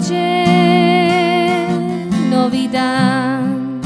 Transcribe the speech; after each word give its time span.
dođe 0.00 0.44
novi 2.30 2.68
dan 2.72 3.80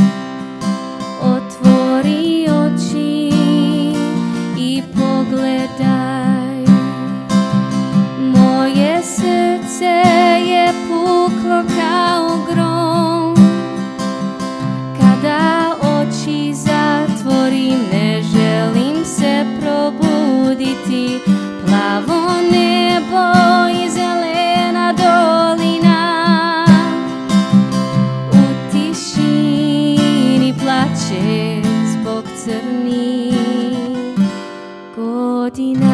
Otvori 1.22 2.46
oči 2.48 3.30
i 4.58 4.82
pogledaj. 4.94 6.33
Medina. 35.54 35.93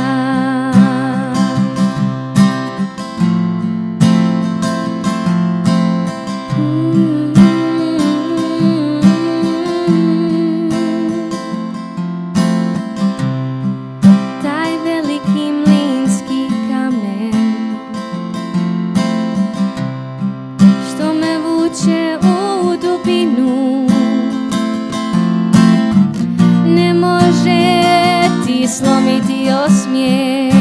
Slomiti 28.70 29.48
osmijeh. 29.66 30.54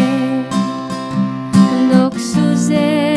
Dok 1.94 2.14
suze 2.14 3.16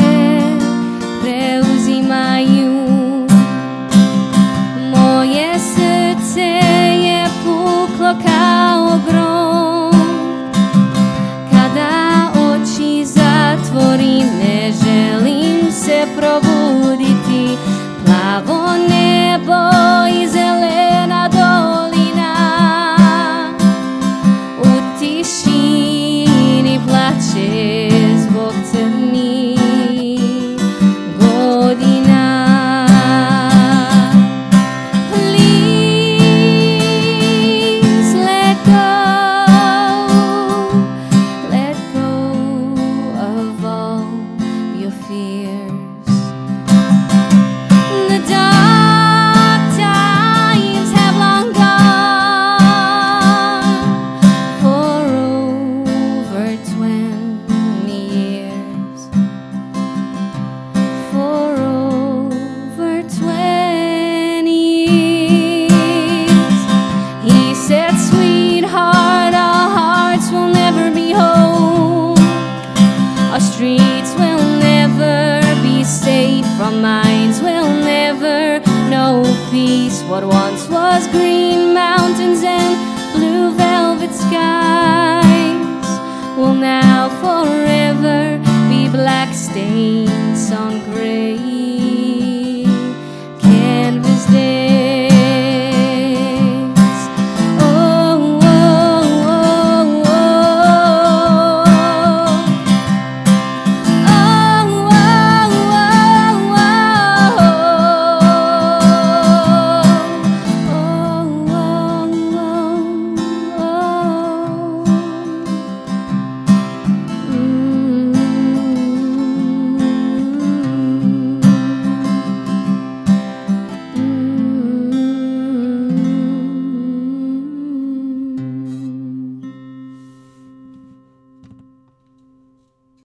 preuzimaju 1.23 2.73
moje 4.91 5.59
srce 5.59 6.51
je 7.03 7.27
puklo 7.45 8.15
kao 8.27 9.01
grom. 9.09 9.93
Kada 11.51 12.31
oči 12.35 13.05
zatvorim 13.05 14.27
ne 14.43 14.73
želim 14.85 15.73
se 15.73 16.07
probuditi. 16.17 17.57
Plavo 18.05 18.92
peace. 79.52 80.02
What 80.05 80.24
once 80.24 80.67
was 80.68 81.07
green 81.08 81.74
mountains 81.74 82.42
and 82.42 82.74
blue 83.14 83.52
velvet 83.55 84.13
skies 84.14 85.89
will 86.39 86.55
now 86.55 87.11
forever 87.20 88.39
be 88.70 88.89
black 88.89 89.35
stains 89.35 90.51
on 90.51 90.80
gray 90.90 91.61